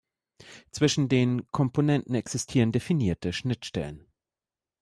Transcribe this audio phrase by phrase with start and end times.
[0.71, 4.07] Zwischen den Komponenten existieren definierte Schnittstellen.